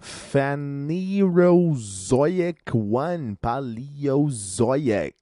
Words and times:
Phanerozoic 0.00 2.74
1 2.74 3.36
Paleozoic 3.40 5.14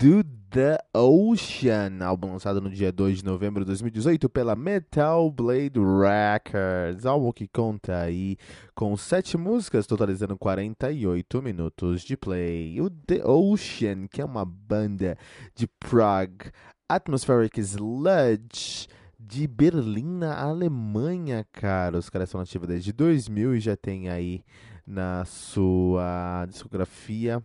do 0.00 0.24
The 0.50 0.78
Ocean, 0.92 2.04
álbum 2.04 2.32
lançado 2.32 2.60
no 2.60 2.68
dia 2.68 2.92
2 2.92 3.18
de 3.18 3.24
novembro 3.24 3.64
de 3.64 3.68
2018 3.68 4.28
pela 4.28 4.54
Metal 4.54 5.30
Blade 5.30 5.78
Records, 5.78 7.06
álbum 7.06 7.32
que 7.32 7.48
conta 7.48 8.00
aí 8.00 8.36
com 8.74 8.94
sete 8.96 9.38
músicas, 9.38 9.86
totalizando 9.86 10.36
48 10.36 11.40
minutos 11.40 12.02
de 12.02 12.16
play. 12.16 12.80
O 12.80 12.90
The 12.90 13.26
Ocean, 13.26 14.06
que 14.06 14.20
é 14.20 14.24
uma 14.24 14.44
banda 14.44 15.16
de 15.54 15.66
prog 15.66 16.50
atmospheric 16.88 17.58
sludge 17.60 18.88
de 19.32 19.46
Berlim, 19.46 20.18
na 20.18 20.38
Alemanha, 20.38 21.46
cara. 21.50 21.96
Os 21.96 22.10
caras 22.10 22.28
são 22.28 22.38
ativos 22.38 22.68
desde 22.68 22.92
2000 22.92 23.54
e 23.54 23.60
já 23.60 23.74
tem 23.74 24.10
aí 24.10 24.44
na 24.86 25.24
sua 25.24 26.44
discografia 26.50 27.42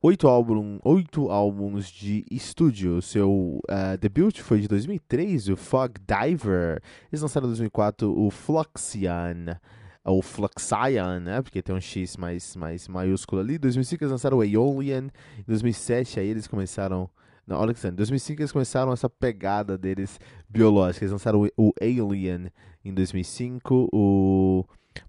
oito, 0.00 0.26
álbum, 0.26 0.78
oito 0.84 1.30
álbuns 1.30 1.86
de 1.90 2.24
estúdio. 2.30 3.02
Seu 3.02 3.60
uh, 3.68 3.98
debut 4.00 4.40
foi 4.40 4.62
de 4.62 4.68
2003, 4.68 5.50
o 5.50 5.56
Fog 5.56 5.96
Diver. 6.00 6.80
Eles 7.10 7.20
lançaram 7.20 7.46
em 7.46 7.50
2004 7.50 8.18
o 8.18 8.30
Fluxian 8.30 9.60
ou 10.02 10.22
Fluxion, 10.22 11.20
né? 11.20 11.42
Porque 11.42 11.60
tem 11.60 11.74
um 11.74 11.80
X 11.80 12.16
mais, 12.16 12.56
mais 12.56 12.88
maiúsculo 12.88 13.42
ali. 13.42 13.56
Em 13.56 13.60
2005 13.60 14.02
eles 14.02 14.12
lançaram 14.12 14.38
o 14.38 14.40
Aeolian. 14.40 15.08
Em 15.38 15.44
2007 15.46 16.20
aí 16.20 16.28
eles 16.28 16.46
começaram 16.46 17.10
não, 17.46 17.58
olha 17.58 17.74
que 17.74 17.86
em 17.86 17.92
2005 17.92 18.40
eles 18.40 18.52
começaram 18.52 18.92
essa 18.92 19.10
pegada 19.10 19.76
deles 19.76 20.18
biológica. 20.48 21.04
Eles 21.04 21.12
lançaram 21.12 21.48
o, 21.56 21.72
Alien 21.80 22.52
em 22.84 22.94
2005, 22.94 23.88
o 23.92 24.64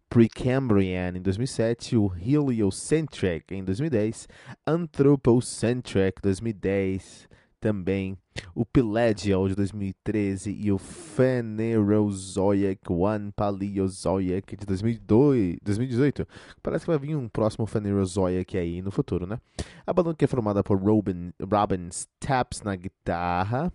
Precambrian 0.10 1.14
em 1.16 1.22
2007, 1.22 1.96
o 1.98 2.12
Heliocentric 2.16 3.54
em 3.54 3.64
2010, 3.64 4.28
Anthropocentric 4.66 6.22
2010 6.22 7.28
também, 7.60 8.18
o 8.56 8.66
Pelagial 8.66 9.48
de 9.48 9.56
2013 9.56 10.52
e 10.52 10.72
o 10.72 10.78
Phanerozoic 10.78 12.92
One 12.92 13.32
Paleozoic 13.32 14.56
de 14.56 14.66
2002, 14.66 15.58
2018. 15.64 16.28
Parece 16.62 16.86
que 16.86 16.92
vai 16.92 17.00
vir 17.00 17.16
um 17.16 17.28
próximo 17.28 17.66
Phanerozoic 17.66 18.58
aí 18.58 18.82
no 18.82 18.92
futuro, 18.92 19.26
né? 19.26 19.40
A 19.86 19.94
banda 19.94 20.14
que 20.14 20.26
é 20.26 20.28
formada 20.28 20.64
por 20.64 20.78
Robin, 20.78 21.34
Robin 21.42 21.90
Taps 22.20 22.62
na 22.62 22.76
guitarra, 22.76 23.74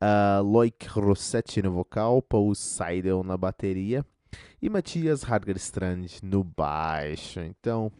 uh, 0.00 0.42
Loic 0.42 0.86
Rossetti 0.88 1.62
no 1.62 1.72
vocal, 1.72 2.22
Paul 2.22 2.54
Seidel 2.54 3.22
na 3.22 3.36
bateria 3.36 4.04
e 4.60 4.70
Matias 4.70 5.24
Hargerstrand 5.24 6.06
no 6.22 6.44
baixo. 6.44 7.40
Então, 7.40 7.90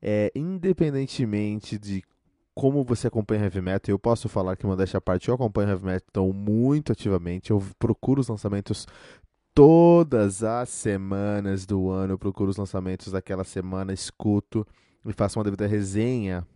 é, 0.00 0.32
independentemente 0.34 1.78
de 1.78 2.02
como 2.56 2.82
você 2.82 3.08
acompanha 3.08 3.44
heavy 3.44 3.60
metal, 3.60 3.92
eu 3.92 3.98
posso 3.98 4.30
falar 4.30 4.56
que 4.56 4.64
modéstia 4.64 4.96
à 4.96 5.00
parte, 5.00 5.28
eu 5.28 5.34
acompanho 5.34 5.68
heavy 5.68 5.84
metal 5.84 6.32
muito 6.32 6.90
ativamente, 6.90 7.50
eu 7.50 7.62
procuro 7.78 8.18
os 8.18 8.28
lançamentos 8.28 8.86
todas 9.54 10.42
as 10.42 10.70
semanas 10.70 11.66
do 11.66 11.90
ano, 11.90 12.14
eu 12.14 12.18
procuro 12.18 12.50
os 12.50 12.56
lançamentos 12.56 13.12
daquela 13.12 13.44
semana, 13.44 13.92
escuto 13.92 14.66
e 15.04 15.12
faço 15.12 15.38
uma 15.38 15.44
devida 15.44 15.66
resenha 15.66 16.46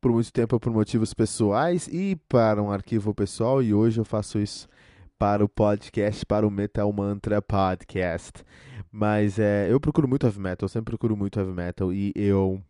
por 0.00 0.10
muito 0.10 0.32
tempo 0.32 0.58
por 0.58 0.72
motivos 0.72 1.14
pessoais 1.14 1.86
e 1.86 2.16
para 2.28 2.60
um 2.60 2.72
arquivo 2.72 3.14
pessoal, 3.14 3.62
e 3.62 3.72
hoje 3.72 4.00
eu 4.00 4.04
faço 4.04 4.40
isso 4.40 4.68
para 5.16 5.44
o 5.44 5.48
podcast, 5.48 6.26
para 6.26 6.44
o 6.44 6.50
Metal 6.50 6.92
Mantra 6.92 7.40
Podcast. 7.40 8.44
Mas 8.90 9.38
é, 9.38 9.70
eu 9.70 9.78
procuro 9.78 10.08
muito 10.08 10.26
heavy 10.26 10.40
metal, 10.40 10.64
eu 10.64 10.68
sempre 10.68 10.90
procuro 10.90 11.16
muito 11.16 11.38
heavy 11.38 11.52
metal 11.52 11.92
e 11.92 12.12
eu. 12.16 12.60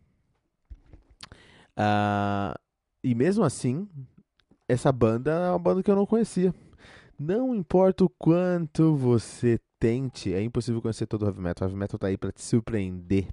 Uh, 1.75 2.66
e 3.03 3.15
mesmo 3.15 3.43
assim, 3.43 3.87
essa 4.67 4.91
banda 4.91 5.31
é 5.31 5.49
uma 5.49 5.59
banda 5.59 5.83
que 5.83 5.89
eu 5.89 5.95
não 5.95 6.05
conhecia. 6.05 6.53
Não 7.19 7.55
importa 7.55 8.03
o 8.05 8.09
quanto 8.09 8.95
você 8.95 9.59
tente, 9.79 10.33
é 10.33 10.41
impossível 10.41 10.81
conhecer 10.81 11.07
todo 11.07 11.23
o 11.23 11.25
heavy 11.25 11.41
metal. 11.41 11.67
O 11.67 11.69
heavy 11.69 11.79
metal 11.79 11.99
tá 11.99 12.07
aí 12.07 12.17
para 12.17 12.31
te 12.31 12.41
surpreender. 12.41 13.27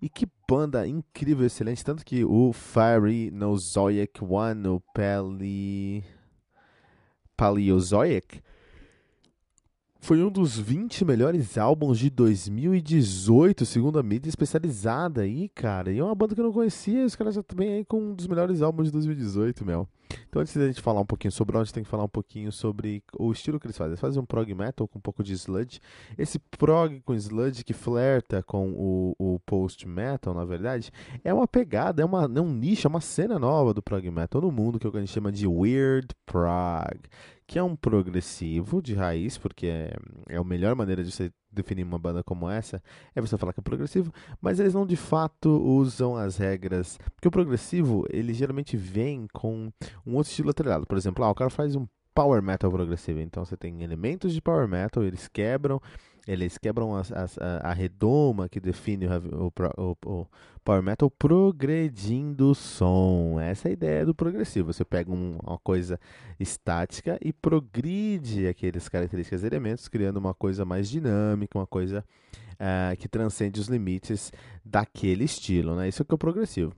E 0.00 0.08
que 0.08 0.26
banda 0.48 0.86
incrível, 0.86 1.46
excelente. 1.46 1.84
Tanto 1.84 2.04
que 2.04 2.24
o 2.24 2.52
Fiery 2.52 3.30
Nozoic 3.30 4.22
One, 4.24 4.68
o 4.68 4.80
Pali... 4.94 6.04
Paleozoic, 7.36 8.42
foi 10.08 10.24
um 10.24 10.30
dos 10.30 10.58
20 10.58 11.04
melhores 11.04 11.58
álbuns 11.58 11.98
de 11.98 12.08
2018, 12.08 13.66
segundo 13.66 13.98
a 13.98 14.02
mídia 14.02 14.30
especializada 14.30 15.20
aí, 15.20 15.50
cara. 15.50 15.92
E 15.92 15.98
é 15.98 16.02
uma 16.02 16.14
banda 16.14 16.34
que 16.34 16.40
eu 16.40 16.46
não 16.46 16.52
conhecia, 16.52 17.04
os 17.04 17.14
caras 17.14 17.34
já 17.34 17.42
também 17.42 17.74
aí 17.74 17.84
com 17.84 18.00
um 18.00 18.14
dos 18.14 18.26
melhores 18.26 18.62
álbuns 18.62 18.86
de 18.86 18.92
2018, 18.92 19.66
meu. 19.66 19.86
Então, 20.26 20.40
antes 20.40 20.56
da 20.56 20.66
gente 20.66 20.80
falar 20.80 21.02
um 21.02 21.04
pouquinho 21.04 21.30
sobre 21.30 21.58
onde, 21.58 21.70
tem 21.74 21.82
que 21.82 21.90
falar 21.90 22.04
um 22.04 22.08
pouquinho 22.08 22.50
sobre 22.50 23.02
o 23.18 23.30
estilo 23.30 23.60
que 23.60 23.66
eles 23.66 23.76
fazem. 23.76 23.90
Eles 23.90 24.00
fazem 24.00 24.18
um 24.18 24.24
prog 24.24 24.50
metal 24.54 24.88
com 24.88 24.98
um 24.98 25.02
pouco 25.02 25.22
de 25.22 25.34
sludge. 25.34 25.78
Esse 26.16 26.38
prog 26.38 27.02
com 27.02 27.14
sludge 27.14 27.62
que 27.62 27.74
flerta 27.74 28.42
com 28.42 28.70
o, 28.70 29.14
o 29.18 29.38
post 29.40 29.86
metal, 29.86 30.32
na 30.32 30.46
verdade, 30.46 30.90
é 31.22 31.34
uma 31.34 31.46
pegada, 31.46 32.00
é, 32.00 32.04
uma, 32.06 32.24
é 32.24 32.40
um 32.40 32.50
nicho, 32.50 32.86
é 32.86 32.88
uma 32.88 33.02
cena 33.02 33.38
nova 33.38 33.74
do 33.74 33.82
prog 33.82 34.10
metal 34.10 34.40
no 34.40 34.50
mundo 34.50 34.78
que 34.78 34.86
é 34.86 34.90
a 34.90 35.00
gente 35.00 35.12
chama 35.12 35.30
de 35.30 35.46
weird 35.46 36.08
prog 36.24 36.98
que 37.48 37.58
é 37.58 37.62
um 37.62 37.74
progressivo 37.74 38.82
de 38.82 38.94
raiz, 38.94 39.38
porque 39.38 39.66
é, 39.66 39.96
é 40.28 40.36
a 40.36 40.44
melhor 40.44 40.76
maneira 40.76 41.02
de 41.02 41.10
você 41.10 41.32
definir 41.50 41.82
uma 41.82 41.98
banda 41.98 42.22
como 42.22 42.48
essa, 42.48 42.80
é 43.16 43.22
você 43.22 43.38
falar 43.38 43.54
que 43.54 43.60
é 43.60 43.62
progressivo, 43.62 44.12
mas 44.38 44.60
eles 44.60 44.74
não 44.74 44.86
de 44.86 44.96
fato 44.96 45.48
usam 45.48 46.14
as 46.14 46.36
regras, 46.36 46.98
porque 47.14 47.26
o 47.26 47.30
progressivo, 47.30 48.04
ele 48.10 48.34
geralmente 48.34 48.76
vem 48.76 49.26
com 49.32 49.72
um 50.06 50.16
outro 50.16 50.28
estilo 50.30 50.50
atrelado, 50.50 50.86
por 50.86 50.98
exemplo, 50.98 51.24
ah, 51.24 51.30
o 51.30 51.34
cara 51.34 51.48
faz 51.48 51.74
um 51.74 51.86
power 52.14 52.42
metal 52.42 52.70
progressivo, 52.70 53.18
então 53.20 53.46
você 53.46 53.56
tem 53.56 53.82
elementos 53.82 54.34
de 54.34 54.42
power 54.42 54.68
metal, 54.68 55.02
eles 55.02 55.26
quebram 55.26 55.80
Eles 56.28 56.58
quebram 56.58 56.94
as, 56.94 57.10
as, 57.10 57.38
a, 57.38 57.70
a, 57.70 57.72
redoma 57.72 58.50
que 58.50 58.60
define 58.60 59.06
o, 59.06 59.50
o, 59.78 59.96
o, 60.04 60.26
Power 60.62 60.82
Metal 60.82 61.10
progredindo 61.10 62.50
o 62.50 62.54
som. 62.54 63.40
Essa 63.40 63.68
é 63.68 63.70
a 63.70 63.72
ideia 63.72 64.04
do 64.04 64.14
progressivo. 64.14 64.70
Você 64.70 64.84
pega 64.84 65.10
um, 65.10 65.38
uma 65.42 65.56
coisa 65.56 65.98
estática 66.38 67.18
e 67.22 67.32
progride 67.32 68.46
aqueles 68.46 68.90
características 68.90 69.42
elementos, 69.42 69.88
criando 69.88 70.18
uma 70.18 70.34
coisa 70.34 70.66
mais 70.66 70.90
dinâmica, 70.90 71.58
uma 71.58 71.66
coisa 71.66 72.04
uh, 72.60 72.94
que 72.98 73.08
transcende 73.08 73.58
os 73.58 73.68
limites 73.68 74.30
daquele 74.62 75.24
estilo. 75.24 75.74
Né? 75.76 75.88
Isso 75.88 76.02
é 76.02 76.04
o 76.04 76.06
que 76.06 76.12
é 76.12 76.16
o 76.16 76.18
progressivo. 76.18 76.74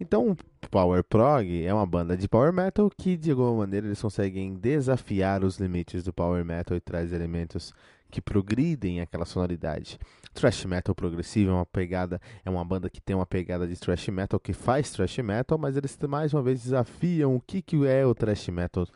Então, 0.00 0.30
o 0.30 0.36
Power 0.70 1.04
Prog 1.04 1.46
é 1.62 1.74
uma 1.74 1.84
banda 1.84 2.16
de 2.16 2.26
Power 2.26 2.54
Metal 2.54 2.90
que, 2.96 3.18
de 3.18 3.32
alguma 3.32 3.54
maneira, 3.58 3.86
eles 3.86 4.00
conseguem 4.00 4.54
desafiar 4.54 5.44
os 5.44 5.58
limites 5.58 6.04
do 6.04 6.12
Power 6.12 6.42
Metal 6.42 6.74
e 6.74 6.80
traz 6.80 7.12
elementos 7.12 7.74
que 8.14 8.20
progridem 8.20 9.00
aquela 9.00 9.24
sonoridade. 9.24 9.98
Thrash 10.32 10.64
metal 10.66 10.94
progressivo 10.94 11.50
é 11.50 11.54
uma 11.54 11.66
pegada, 11.66 12.20
é 12.44 12.48
uma 12.48 12.64
banda 12.64 12.88
que 12.88 13.00
tem 13.00 13.16
uma 13.16 13.26
pegada 13.26 13.66
de 13.66 13.74
thrash 13.74 14.06
metal 14.08 14.38
que 14.38 14.52
faz 14.52 14.88
thrash 14.90 15.18
metal, 15.18 15.58
mas 15.58 15.76
eles 15.76 15.98
mais 16.08 16.32
uma 16.32 16.40
vez 16.40 16.62
desafiam 16.62 17.34
o 17.34 17.40
que, 17.40 17.60
que 17.60 17.84
é 17.84 18.06
o 18.06 18.14
thrash 18.14 18.50
metal 18.50 18.86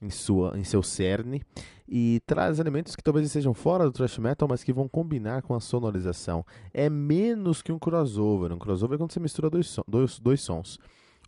em, 0.00 0.08
sua, 0.08 0.58
em 0.58 0.64
seu 0.64 0.82
cerne 0.82 1.42
e 1.86 2.22
traz 2.26 2.58
elementos 2.58 2.96
que 2.96 3.02
talvez 3.02 3.30
sejam 3.30 3.52
fora 3.52 3.84
do 3.84 3.92
thrash 3.92 4.16
metal, 4.16 4.48
mas 4.48 4.64
que 4.64 4.72
vão 4.72 4.88
combinar 4.88 5.42
com 5.42 5.54
a 5.54 5.60
sonorização. 5.60 6.42
É 6.72 6.88
menos 6.88 7.60
que 7.60 7.72
um 7.72 7.78
crossover. 7.78 8.52
Um 8.52 8.58
crossover 8.58 8.94
é 8.94 8.98
quando 8.98 9.12
você 9.12 9.20
mistura 9.20 9.50
dois, 9.50 9.76
dois, 9.86 10.18
dois 10.18 10.40
sons. 10.40 10.78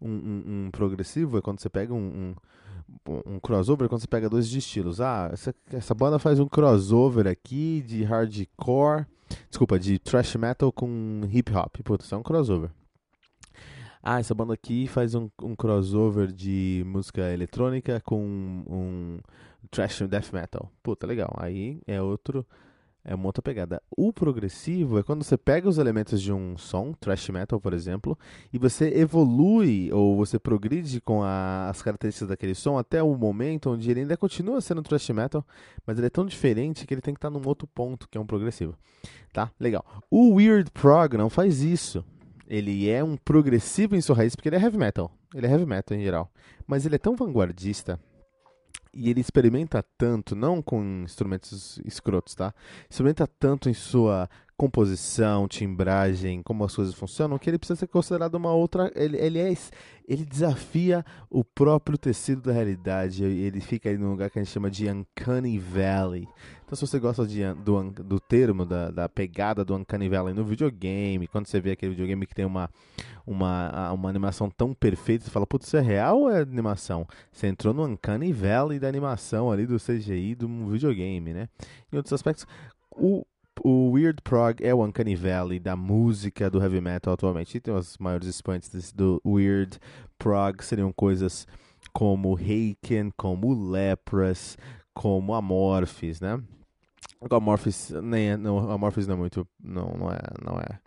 Um, 0.00 0.08
um, 0.08 0.44
um 0.46 0.70
progressivo 0.70 1.36
é 1.36 1.42
quando 1.42 1.60
você 1.60 1.68
pega 1.68 1.92
um, 1.92 1.98
um 1.98 2.34
crossover 3.42 3.88
quando 3.88 4.00
você 4.00 4.06
pega 4.06 4.28
dois 4.28 4.52
estilos. 4.52 5.00
Ah, 5.00 5.30
essa, 5.32 5.54
essa 5.72 5.94
banda 5.94 6.18
faz 6.18 6.38
um 6.38 6.46
crossover 6.46 7.26
aqui 7.26 7.82
de 7.86 8.02
hardcore, 8.04 9.06
desculpa, 9.48 9.78
de 9.78 9.98
thrash 9.98 10.36
metal 10.36 10.72
com 10.72 11.22
hip 11.30 11.52
hop. 11.54 11.76
Putz, 11.82 12.06
isso 12.06 12.14
é 12.14 12.18
um 12.18 12.22
crossover. 12.22 12.70
Ah, 14.02 14.20
essa 14.20 14.34
banda 14.34 14.52
aqui 14.52 14.86
faz 14.86 15.14
um, 15.14 15.30
um 15.42 15.56
crossover 15.56 16.30
de 16.30 16.82
música 16.86 17.32
eletrônica 17.32 18.02
com 18.04 18.22
um 18.68 19.18
thrash 19.70 20.02
death 20.08 20.32
metal. 20.32 20.70
Puta, 20.82 21.06
legal. 21.06 21.34
Aí 21.38 21.80
é 21.86 22.02
outro 22.02 22.46
é 23.04 23.14
uma 23.14 23.26
outra 23.26 23.42
pegada. 23.42 23.82
O 23.94 24.12
progressivo 24.12 24.98
é 24.98 25.02
quando 25.02 25.22
você 25.22 25.36
pega 25.36 25.68
os 25.68 25.76
elementos 25.76 26.22
de 26.22 26.32
um 26.32 26.56
som, 26.56 26.92
thrash 26.92 27.28
metal, 27.28 27.60
por 27.60 27.74
exemplo, 27.74 28.18
e 28.52 28.58
você 28.58 28.88
evolui 28.96 29.92
ou 29.92 30.16
você 30.16 30.38
progride 30.38 31.00
com 31.00 31.22
a, 31.22 31.68
as 31.68 31.82
características 31.82 32.28
daquele 32.28 32.54
som 32.54 32.78
até 32.78 33.02
o 33.02 33.14
momento 33.14 33.70
onde 33.70 33.90
ele 33.90 34.00
ainda 34.00 34.16
continua 34.16 34.60
sendo 34.60 34.82
thrash 34.82 35.10
metal, 35.10 35.46
mas 35.86 35.98
ele 35.98 36.06
é 36.06 36.10
tão 36.10 36.24
diferente 36.24 36.86
que 36.86 36.94
ele 36.94 37.02
tem 37.02 37.12
que 37.12 37.18
estar 37.18 37.30
num 37.30 37.46
outro 37.46 37.66
ponto, 37.66 38.08
que 38.08 38.16
é 38.16 38.20
um 38.20 38.26
progressivo. 38.26 38.74
Tá? 39.32 39.50
Legal. 39.60 39.84
O 40.10 40.34
Weird 40.34 40.70
Prog 40.70 41.14
não 41.16 41.28
faz 41.28 41.60
isso. 41.60 42.02
Ele 42.48 42.88
é 42.88 43.02
um 43.02 43.16
progressivo 43.16 43.96
em 43.96 44.00
sua 44.00 44.16
raiz 44.16 44.34
porque 44.34 44.48
ele 44.48 44.56
é 44.56 44.60
heavy 44.60 44.78
metal. 44.78 45.10
Ele 45.34 45.46
é 45.46 45.50
heavy 45.50 45.66
metal 45.66 45.96
em 45.96 46.02
geral. 46.02 46.30
Mas 46.66 46.86
ele 46.86 46.94
é 46.94 46.98
tão 46.98 47.16
vanguardista 47.16 47.98
e 48.94 49.10
ele 49.10 49.20
experimenta 49.20 49.84
tanto, 49.98 50.34
não 50.34 50.62
com 50.62 51.02
instrumentos 51.04 51.80
escrotos, 51.84 52.34
tá? 52.34 52.54
Experimenta 52.88 53.26
tanto 53.26 53.68
em 53.68 53.74
sua 53.74 54.28
composição, 54.56 55.48
timbragem, 55.48 56.42
como 56.42 56.64
as 56.64 56.74
coisas 56.74 56.94
funcionam, 56.94 57.38
que 57.38 57.50
ele 57.50 57.58
precisa 57.58 57.80
ser 57.80 57.88
considerado 57.88 58.36
uma 58.36 58.52
outra. 58.52 58.90
Ele, 58.94 59.16
ele, 59.16 59.38
é, 59.40 59.52
ele 60.06 60.24
desafia 60.24 61.04
o 61.28 61.42
próprio 61.42 61.98
tecido 61.98 62.42
da 62.42 62.52
realidade. 62.52 63.24
Ele 63.24 63.60
fica 63.60 63.88
aí 63.88 63.98
num 63.98 64.10
lugar 64.10 64.30
que 64.30 64.38
a 64.38 64.42
gente 64.42 64.52
chama 64.52 64.70
de 64.70 64.88
Uncanny 64.88 65.58
Valley. 65.58 66.28
Então, 66.64 66.76
se 66.76 66.86
você 66.86 66.98
gosta 67.00 67.26
de, 67.26 67.42
do, 67.54 67.90
do 67.90 68.20
termo, 68.20 68.64
da, 68.64 68.90
da 68.90 69.08
pegada 69.08 69.64
do 69.64 69.74
Uncanny 69.74 70.08
Valley 70.08 70.34
no 70.34 70.44
videogame, 70.44 71.26
quando 71.26 71.46
você 71.46 71.60
vê 71.60 71.72
aquele 71.72 71.90
videogame 71.90 72.26
que 72.26 72.34
tem 72.34 72.44
uma, 72.44 72.70
uma, 73.26 73.92
uma 73.92 74.08
animação 74.08 74.48
tão 74.48 74.72
perfeita, 74.72 75.24
você 75.24 75.30
fala, 75.30 75.46
putz, 75.46 75.66
isso 75.66 75.76
é 75.76 75.80
real 75.80 76.20
ou 76.20 76.30
é 76.30 76.40
animação? 76.40 77.06
Você 77.32 77.48
entrou 77.48 77.74
no 77.74 77.84
Uncanny 77.84 78.32
Valley 78.32 78.78
da 78.78 78.88
animação 78.88 79.50
ali, 79.50 79.66
do 79.66 79.78
CGI, 79.78 80.36
do 80.36 80.48
videogame, 80.68 81.32
né? 81.32 81.48
Em 81.92 81.96
outros 81.96 82.12
aspectos, 82.12 82.46
o, 82.92 83.26
o 83.62 83.92
Weird 83.92 84.20
Prog 84.22 84.60
é 84.62 84.74
o 84.74 84.84
Uncanny 84.84 85.14
Valley 85.14 85.58
da 85.58 85.76
música 85.76 86.50
do 86.50 86.60
heavy 86.60 86.80
metal 86.80 87.14
atualmente. 87.14 87.56
E 87.56 87.60
tem 87.60 87.74
os 87.74 87.96
maiores 87.98 88.26
expoentes 88.28 88.92
do 88.92 89.20
Weird 89.24 89.78
Prog 90.18 90.62
seriam 90.62 90.92
coisas 90.92 91.46
como 91.92 92.34
Haken, 92.34 93.12
como 93.16 93.70
Lepras, 93.70 94.56
como 94.92 95.34
Amorphis, 95.34 96.20
né? 96.20 96.40
O 97.20 97.34
Amorphis 97.34 97.90
nem 98.02 98.30
é, 98.30 98.36
não, 98.36 98.70
Amorphis 98.70 99.06
não 99.06 99.14
é 99.14 99.18
muito, 99.18 99.46
não, 99.62 99.94
não 99.98 100.10
é, 100.10 100.18
não 100.42 100.58
é 100.58 100.78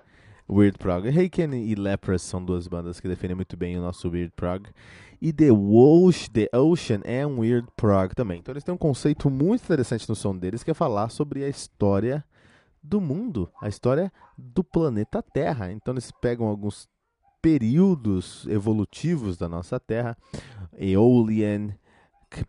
Weird 0.49 0.77
Prog. 0.77 1.07
Haken 1.07 1.53
e 1.53 1.75
Lepras 1.75 2.21
são 2.21 2.43
duas 2.43 2.67
bandas 2.67 2.99
que 2.99 3.07
definem 3.07 3.35
muito 3.35 3.57
bem 3.57 3.77
o 3.77 3.81
nosso 3.81 4.09
Weird 4.09 4.33
Prog. 4.35 4.67
E 5.19 5.33
The, 5.33 5.51
Ocean, 5.51 6.29
The 6.31 6.49
Ocean 6.57 7.01
é 7.03 7.25
um 7.25 7.39
Weird 7.39 7.67
Prog 7.75 8.13
também. 8.13 8.39
Então 8.39 8.53
eles 8.53 8.63
têm 8.63 8.73
um 8.73 8.77
conceito 8.77 9.29
muito 9.29 9.63
interessante 9.63 10.07
no 10.07 10.15
som 10.15 10.37
deles 10.37 10.63
que 10.63 10.71
é 10.71 10.73
falar 10.73 11.09
sobre 11.09 11.43
a 11.43 11.49
história 11.49 12.23
do 12.87 13.01
mundo, 13.01 13.49
a 13.61 13.67
história 13.67 14.11
do 14.37 14.63
planeta 14.63 15.21
Terra. 15.21 15.71
Então 15.71 15.93
eles 15.93 16.11
pegam 16.11 16.47
alguns 16.47 16.87
períodos 17.41 18.47
evolutivos 18.47 19.37
da 19.37 19.47
nossa 19.47 19.79
Terra, 19.79 20.17
Aeolian, 20.79 21.73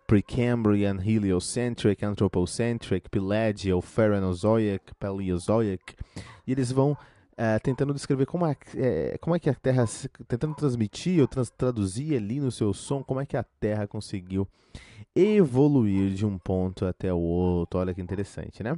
Precambrian, 0.06 0.98
Heliocentric, 1.04 2.04
Anthropocentric, 2.04 3.08
Pelagial, 3.08 3.80
Phaerozoic, 3.80 4.94
Paleozoic, 4.98 5.94
e 6.46 6.52
eles 6.52 6.72
vão 6.72 6.96
é, 7.36 7.58
tentando 7.60 7.94
descrever 7.94 8.26
como 8.26 8.44
é, 8.44 8.56
é, 8.74 9.16
como 9.18 9.36
é 9.36 9.38
que 9.38 9.48
a 9.48 9.54
Terra, 9.54 9.84
tentando 10.26 10.54
transmitir 10.54 11.20
ou 11.20 11.28
trans, 11.28 11.50
traduzir 11.50 12.16
ali 12.16 12.40
no 12.40 12.50
seu 12.50 12.72
som, 12.74 13.02
como 13.02 13.20
é 13.20 13.26
que 13.26 13.36
a 13.36 13.44
Terra 13.44 13.86
conseguiu 13.86 14.48
evoluir 15.14 16.10
de 16.14 16.26
um 16.26 16.36
ponto 16.36 16.84
até 16.84 17.12
o 17.12 17.18
outro. 17.18 17.78
Olha 17.78 17.94
que 17.94 18.00
interessante, 18.00 18.62
né? 18.62 18.76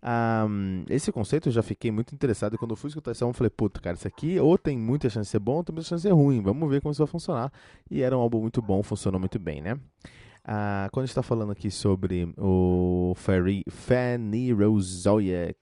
Um, 0.00 0.84
esse 0.88 1.10
conceito 1.10 1.48
eu 1.48 1.52
já 1.52 1.62
fiquei 1.62 1.90
muito 1.90 2.14
interessado 2.14 2.56
quando 2.56 2.70
eu 2.72 2.76
fui 2.76 2.88
escutar 2.88 3.12
esse 3.12 3.22
álbum. 3.22 3.32
Falei, 3.32 3.50
puta, 3.50 3.80
cara, 3.80 3.96
isso 3.96 4.06
aqui 4.06 4.38
ou 4.38 4.56
tem 4.56 4.78
muita 4.78 5.08
chance 5.08 5.26
de 5.26 5.30
ser 5.32 5.38
bom, 5.38 5.56
ou 5.56 5.64
tem 5.64 5.74
muita 5.74 5.88
chance 5.88 6.02
de 6.02 6.08
ser 6.08 6.14
ruim. 6.14 6.40
Vamos 6.40 6.68
ver 6.70 6.80
como 6.80 6.92
isso 6.92 7.04
vai 7.04 7.10
funcionar. 7.10 7.52
E 7.90 8.02
era 8.02 8.16
um 8.16 8.20
álbum 8.20 8.40
muito 8.40 8.62
bom, 8.62 8.82
funcionou 8.82 9.18
muito 9.18 9.38
bem, 9.38 9.60
né? 9.60 9.74
Uh, 9.74 10.88
quando 10.92 11.02
a 11.02 11.06
gente 11.06 11.10
está 11.10 11.22
falando 11.22 11.52
aqui 11.52 11.70
sobre 11.70 12.32
o 12.38 13.12
Fanny 13.14 14.52
Rosoyak 14.52 15.58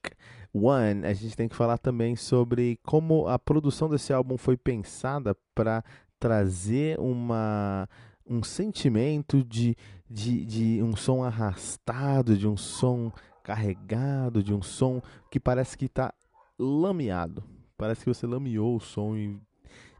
One, 0.55 1.05
a 1.05 1.13
gente 1.13 1.37
tem 1.37 1.49
que 1.49 1.57
falar 1.57 1.77
também 1.77 2.15
sobre 2.15 2.79
como 2.85 3.27
a 3.27 3.39
produção 3.39 3.89
desse 3.89 4.13
álbum 4.13 4.37
foi 4.37 4.57
pensada 4.57 5.37
para 5.55 5.83
trazer 6.19 6.99
uma 7.01 7.89
um 8.29 8.43
sentimento 8.43 9.45
de, 9.45 9.77
de, 10.11 10.45
de 10.45 10.83
um 10.83 10.97
som 10.97 11.23
arrastado, 11.23 12.37
de 12.37 12.49
um 12.49 12.57
som 12.57 13.13
carregado 13.47 14.43
de 14.43 14.53
um 14.53 14.61
som 14.61 15.01
que 15.31 15.39
parece 15.39 15.79
que 15.79 15.85
está 15.85 16.13
lameado. 16.59 17.45
Parece 17.79 18.03
que 18.03 18.13
você 18.13 18.27
lameou 18.27 18.75
o 18.75 18.81
som 18.81 19.17
e 19.17 19.39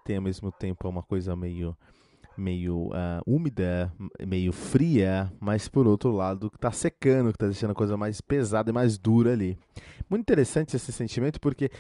tem 0.05 0.17
ao 0.17 0.23
mesmo 0.23 0.51
tempo 0.51 0.89
uma 0.89 1.03
coisa 1.05 1.37
meio 1.37 1.77
meio 2.37 2.89
uh, 2.89 3.23
úmida, 3.27 3.93
meio 4.27 4.53
fria, 4.53 5.33
mas 5.41 5.69
por 5.69 5.87
outro 5.87 6.11
lado 6.11 6.51
está 6.55 6.71
secando, 6.71 7.29
que 7.29 7.37
está 7.37 7.47
deixando 7.47 7.71
a 7.71 7.75
coisa 7.75 7.97
mais 7.97 8.21
pesada 8.21 8.71
e 8.71 8.73
mais 8.73 8.99
dura 8.99 9.33
ali. 9.33 9.59
Muito 10.09 10.23
interessante 10.23 10.77
esse 10.77 10.93
sentimento 10.93 11.41
porque 11.41 11.71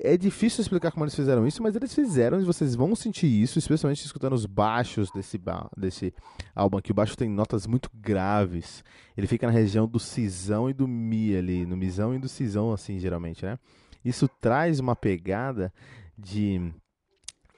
é 0.00 0.16
difícil 0.16 0.62
explicar 0.62 0.90
como 0.90 1.04
eles 1.04 1.14
fizeram 1.14 1.46
isso, 1.46 1.62
mas 1.62 1.76
eles 1.76 1.94
fizeram 1.94 2.40
e 2.40 2.44
vocês 2.44 2.74
vão 2.74 2.94
sentir 2.94 3.26
isso, 3.26 3.58
especialmente 3.58 4.04
escutando 4.04 4.32
os 4.32 4.46
baixos 4.46 5.10
desse, 5.12 5.40
desse 5.76 6.12
álbum 6.54 6.78
aqui. 6.78 6.90
O 6.90 6.94
baixo 6.94 7.16
tem 7.16 7.28
notas 7.28 7.66
muito 7.66 7.90
graves. 7.94 8.82
Ele 9.16 9.26
fica 9.26 9.46
na 9.46 9.52
região 9.52 9.86
do 9.86 9.98
cisão 9.98 10.68
e 10.68 10.72
do 10.72 10.88
mi 10.88 11.36
ali, 11.36 11.64
no 11.64 11.76
misão 11.76 12.14
e 12.14 12.18
do 12.18 12.28
cisão, 12.28 12.72
assim, 12.72 12.98
geralmente, 12.98 13.44
né? 13.44 13.58
Isso 14.04 14.28
traz 14.40 14.80
uma 14.80 14.94
pegada 14.94 15.72
de 16.18 16.72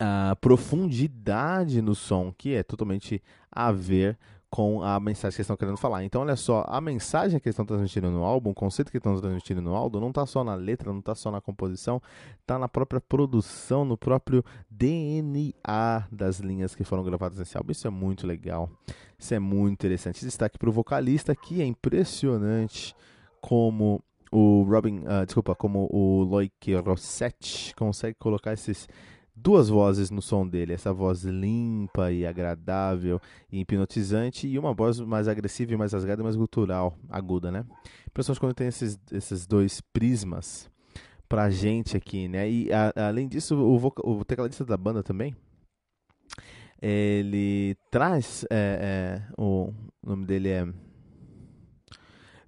uh, 0.01 0.37
profundidade 0.41 1.81
no 1.81 1.95
som, 1.95 2.33
que 2.37 2.55
é 2.55 2.63
totalmente 2.63 3.23
a 3.51 3.73
ver 3.73 4.19
com 4.49 4.83
a 4.83 4.99
mensagem 5.01 5.35
que 5.35 5.41
eles 5.41 5.47
estão 5.47 5.57
querendo 5.57 5.77
falar. 5.77 6.05
Então, 6.05 6.23
olha 6.23 6.37
só, 6.37 6.65
a 6.69 6.81
mensagem 6.81 7.39
que 7.41 7.49
eles 7.49 7.55
estão 7.55 7.67
transmitindo 7.67 8.11
no 8.11 8.23
álbum, 8.23 8.51
o 8.51 8.55
conceito 8.55 8.91
que 8.91 8.97
estão 8.97 9.19
transmitindo 9.19 9.61
no 9.61 9.75
álbum, 9.75 10.01
não 10.01 10.09
está 10.09 10.25
só 10.25 10.45
na 10.45 10.55
letra, 10.55 10.93
não 10.93 11.01
está 11.01 11.15
só 11.15 11.31
na 11.31 11.41
composição, 11.41 12.01
está 12.41 12.59
na 12.59 12.69
própria 12.69 13.01
produção, 13.01 13.85
no 13.85 13.99
próprio 13.99 14.45
DNA 14.71 16.07
das 16.11 16.39
linhas 16.39 16.75
que 16.75 16.85
foram 16.85 17.03
gravadas 17.03 17.39
nesse 17.39 17.57
álbum. 17.57 17.73
Isso 17.73 17.87
é 17.87 17.91
muito 17.91 18.27
legal, 18.27 18.71
isso 19.19 19.35
é 19.35 19.39
muito 19.39 19.75
interessante. 19.75 20.25
Destaque 20.25 20.59
para 20.59 20.71
o 20.71 20.73
vocalista, 20.73 21.35
que 21.35 21.61
é 21.61 21.67
impressionante 21.67 22.95
como 23.41 24.03
o 24.31 24.63
Robin, 24.63 25.01
uh, 25.01 25.25
desculpa, 25.25 25.55
como 25.55 25.89
o 25.91 26.23
Loic 26.23 26.75
Rossetti 26.77 27.75
consegue 27.75 28.17
colocar 28.19 28.53
esses 28.53 28.89
duas 29.37 29.69
vozes 29.69 30.11
no 30.11 30.23
som 30.23 30.49
dele, 30.49 30.73
essa 30.73 30.93
voz 30.93 31.23
limpa 31.23 32.11
e 32.11 32.27
agradável 32.27 33.21
e 33.53 33.61
hipnotizante 33.61 34.49
e 34.49 34.59
uma 34.59 34.73
voz 34.73 34.99
mais 34.99 35.29
agressiva 35.29 35.75
e 35.75 35.77
mais 35.77 35.93
rasgada 35.93 36.23
mais 36.23 36.35
gutural, 36.35 36.97
aguda, 37.11 37.53
né? 37.53 37.65
Principalmente 38.15 38.41
quando 38.41 38.55
tem 38.55 38.69
esses, 38.69 38.99
esses 39.13 39.47
dois 39.47 39.81
prismas 39.93 40.71
pra 41.29 41.51
gente 41.51 41.97
aqui, 41.97 42.27
né? 42.29 42.51
E 42.51 42.73
a, 42.73 42.93
além 43.09 43.29
disso, 43.29 43.55
o, 43.57 43.77
o 44.05 44.25
tecladista 44.25 44.65
da 44.65 44.77
banda 44.77 45.03
também, 45.03 45.37
ele 46.81 47.77
traz, 47.91 48.45
é, 48.51 49.23
é, 49.29 49.33
o 49.37 49.73
nome 50.03 50.25
dele 50.25 50.49
é 50.49 50.67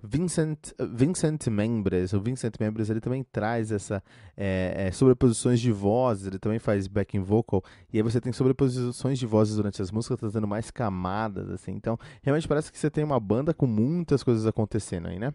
Vincent, 0.02 0.72
Vincent 0.94 1.48
Membres, 1.48 2.12
o 2.12 2.20
Vincent 2.20 2.54
Membres 2.60 2.88
ele 2.88 3.00
também 3.00 3.24
traz 3.24 3.72
essa 3.72 4.02
é, 4.36 4.86
é, 4.86 4.92
sobreposições 4.92 5.58
de 5.60 5.72
vozes, 5.72 6.26
ele 6.26 6.38
também 6.38 6.60
faz 6.60 6.86
backing 6.86 7.20
vocal, 7.20 7.64
e 7.92 7.96
aí 7.96 8.02
você 8.02 8.20
tem 8.20 8.32
sobreposições 8.32 9.18
de 9.18 9.26
vozes 9.26 9.56
durante 9.56 9.82
as 9.82 9.90
músicas, 9.90 10.18
trazendo 10.18 10.46
mais 10.46 10.70
camadas, 10.70 11.50
assim, 11.50 11.72
então 11.72 11.98
realmente 12.22 12.46
parece 12.46 12.70
que 12.70 12.78
você 12.78 12.88
tem 12.88 13.02
uma 13.02 13.18
banda 13.18 13.52
com 13.52 13.66
muitas 13.66 14.22
coisas 14.22 14.46
acontecendo 14.46 15.08
aí, 15.08 15.18
né? 15.18 15.34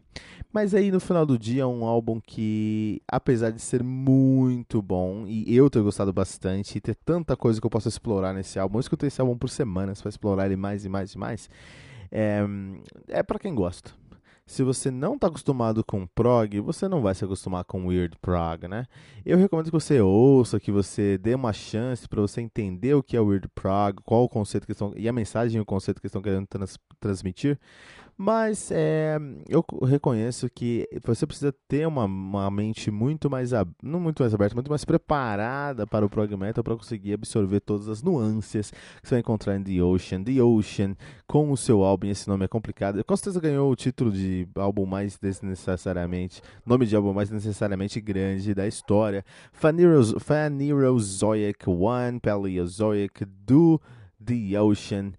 Mas 0.52 0.74
aí 0.74 0.92
no 0.92 1.00
final 1.00 1.26
do 1.26 1.38
dia 1.38 1.64
é 1.64 1.66
um 1.66 1.84
álbum 1.84 2.22
que, 2.22 3.02
apesar 3.08 3.52
de 3.52 3.62
ser 3.62 3.84
muito 3.84 4.82
bom, 4.82 5.26
e 5.28 5.54
eu 5.54 5.70
ter 5.70 5.82
gostado 5.82 6.14
bastante, 6.14 6.78
e 6.78 6.82
ter 6.82 6.96
tanta 6.96 7.36
coisa 7.36 7.60
que 7.60 7.66
eu 7.66 7.72
posso 7.72 7.90
explorar 7.90 8.34
nesse 8.34 8.58
álbum, 8.58 8.78
eu 8.78 8.82
escutei 8.82 9.08
esse 9.08 9.20
álbum 9.20 9.38
por 9.38 9.50
semana, 9.50 9.94
você 9.94 10.04
vai 10.04 10.10
explorar 10.10 10.46
ele 10.46 10.56
mais 10.56 10.86
e 10.86 10.90
mais 10.90 11.12
e 11.12 11.18
mais, 11.18 11.50
é, 12.10 12.46
é 13.10 13.24
para 13.24 13.40
quem 13.40 13.54
gosta 13.54 13.92
se 14.46 14.62
você 14.62 14.92
não 14.92 15.16
está 15.16 15.28
acostumado 15.28 15.84
com 15.84 16.06
prog, 16.08 16.60
você 16.60 16.88
não 16.88 17.02
vai 17.02 17.16
se 17.16 17.24
acostumar 17.24 17.64
com 17.64 17.88
weird 17.88 18.18
prog, 18.22 18.68
né? 18.68 18.86
Eu 19.26 19.38
recomendo 19.38 19.68
que 19.68 19.72
você 19.72 20.02
ouça, 20.02 20.60
que 20.60 20.72
você 20.72 21.18
dê 21.18 21.34
uma 21.34 21.54
chance 21.54 22.08
para 22.08 22.22
você 22.22 22.42
entender 22.42 22.94
o 22.94 23.02
que 23.02 23.16
é 23.16 23.22
weird 23.22 23.48
prog, 23.56 24.02
qual 24.04 24.24
o 24.24 24.30
conceito 24.30 24.66
que 24.66 24.74
estão 24.74 24.94
e 24.96 25.08
a 25.08 25.14
mensagem 25.14 25.58
e 25.58 25.62
o 25.62 25.66
conceito 25.66 26.02
que 26.02 26.08
estão 26.08 26.22
querendo 26.22 26.46
trans, 26.46 26.78
transmitir, 27.00 27.58
mas 28.24 28.72
é, 28.72 29.20
eu 29.50 29.66
reconheço 29.86 30.50
que 30.50 30.88
você 31.04 31.28
precisa 31.28 31.54
ter 31.68 31.86
uma, 31.86 32.06
uma 32.06 32.50
mente 32.50 32.90
muito 32.90 33.30
mais, 33.30 33.52
não 33.84 34.00
muito 34.00 34.24
mais 34.24 34.34
aberta, 34.34 34.56
muito 34.56 34.70
mais 34.70 34.86
preparada 34.86 35.86
para 35.86 36.06
o 36.06 36.10
prog 36.10 36.34
metal 36.38 36.64
para 36.64 36.78
conseguir 36.78 37.16
absorver 37.16 37.60
todas 37.60 37.90
as 37.90 38.02
nuances 38.02 38.72
que 39.02 39.10
você 39.10 39.16
vai 39.16 39.20
encontrar 39.20 39.58
em 39.58 39.64
The 39.64 39.84
Ocean. 39.84 40.24
The 40.24 40.42
Ocean, 40.42 40.96
com 41.28 41.52
o 41.52 41.58
seu 41.58 41.84
álbum, 41.84 42.08
esse 42.08 42.30
nome 42.30 42.46
é 42.46 42.48
complicado. 42.48 43.04
Com 43.04 43.18
certeza 43.18 43.42
ganhou 43.42 43.70
o 43.70 43.76
título 43.76 44.10
de 44.10 44.48
álbum 44.56 44.86
mais 44.86 45.20
desnecessariamente, 45.20 46.42
nome 46.66 46.86
de 46.86 46.96
álbum 46.96 47.12
mais 47.12 47.30
necessariamente 47.30 48.00
grande 48.00 48.54
da 48.54 48.66
história. 48.66 49.26
Phanerozoic 49.52 51.70
One, 51.70 52.22
Paleozoic 52.22 53.26
do 53.26 53.82
The 54.26 54.62
Ocean. 54.62 55.12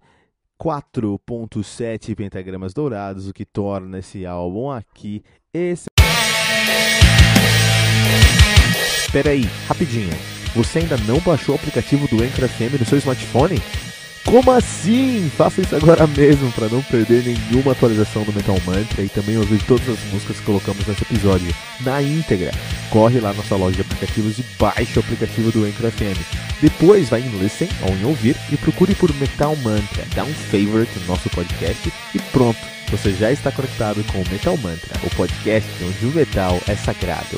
4.7 0.59 2.15
pentagramas 2.15 2.73
dourados, 2.73 3.27
o 3.27 3.33
que 3.33 3.45
torna 3.45 3.99
esse 3.99 4.25
álbum 4.25 4.69
aqui 4.69 5.23
esse. 5.53 5.85
Peraí, 9.11 9.43
rapidinho. 9.67 10.11
Você 10.55 10.79
ainda 10.79 10.97
não 11.07 11.19
baixou 11.19 11.55
o 11.55 11.57
aplicativo 11.57 12.07
do 12.07 12.23
Anchor 12.23 12.47
FM 12.47 12.79
no 12.79 12.85
seu 12.85 12.97
smartphone? 12.97 13.61
Como 14.25 14.51
assim? 14.51 15.29
Faça 15.37 15.61
isso 15.61 15.75
agora 15.75 16.07
mesmo 16.07 16.51
para 16.53 16.67
não 16.67 16.81
perder 16.81 17.23
nenhuma 17.23 17.73
atualização 17.73 18.23
do 18.23 18.33
Metal 18.33 18.57
Mantra 18.65 19.03
e 19.03 19.09
também 19.09 19.37
ouvir 19.37 19.63
todas 19.65 19.87
as 19.87 19.99
músicas 20.11 20.39
que 20.39 20.45
colocamos 20.45 20.85
nesse 20.87 21.03
episódio 21.03 21.53
na 21.81 22.01
íntegra. 22.01 22.51
Corre 22.89 23.19
lá 23.19 23.33
na 23.33 23.43
sua 23.43 23.57
loja 23.57 23.75
de 23.75 23.81
aplicativos 23.81 24.39
e 24.39 24.45
baixe 24.57 24.97
o 24.97 25.01
aplicativo 25.01 25.51
do 25.51 25.63
Anchor 25.63 25.91
FM. 25.91 26.44
Depois 26.65 27.09
vai 27.09 27.21
em 27.21 27.29
Listen 27.37 27.69
ou 27.83 27.95
em 27.95 28.05
Ouvir 28.05 28.35
e 28.51 28.57
procure 28.57 28.95
por 28.95 29.13
Metal 29.17 29.55
Mantra. 29.57 30.03
Dá 30.15 30.23
um 30.23 30.33
favorite 30.33 30.97
no 31.01 31.05
nosso 31.05 31.29
podcast 31.29 31.93
e 32.15 32.19
pronto. 32.31 32.57
Você 32.89 33.13
já 33.13 33.31
está 33.31 33.51
conectado 33.51 34.03
com 34.11 34.17
o 34.19 34.29
Metal 34.31 34.57
Mantra, 34.57 34.99
o 35.03 35.15
podcast 35.15 35.69
onde 35.83 36.05
o 36.07 36.09
metal 36.09 36.59
é 36.67 36.75
sagrado. 36.75 37.37